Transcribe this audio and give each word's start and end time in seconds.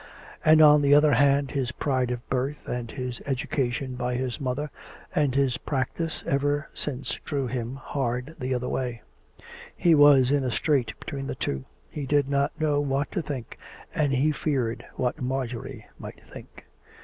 And 0.43 0.63
on 0.63 0.81
the 0.81 0.95
other 0.95 1.13
hand 1.13 1.51
his 1.51 1.71
pride 1.71 2.09
of 2.09 2.27
birth 2.27 2.67
and 2.67 2.89
his 2.89 3.21
education 3.27 3.93
by 3.93 4.15
his 4.15 4.41
mother 4.41 4.71
and 5.13 5.35
his 5.35 5.59
practice 5.59 6.23
ever 6.25 6.71
since 6.73 7.11
drew 7.23 7.45
him 7.45 7.75
hard 7.75 8.33
the 8.39 8.55
other 8.55 8.67
way. 8.67 9.03
He 9.77 9.93
was 9.93 10.31
in 10.31 10.43
a 10.43 10.49
strait 10.49 10.99
between 10.99 11.27
the 11.27 11.35
two. 11.35 11.65
He 11.91 12.07
did 12.07 12.27
not 12.27 12.59
know 12.59 12.79
what 12.81 13.11
to 13.11 13.21
think, 13.21 13.59
and 13.93 14.11
he 14.11 14.31
feared 14.31 14.83
what 14.95 15.21
Marjorie 15.21 15.85
might 15.99 16.21
think. 16.27 16.65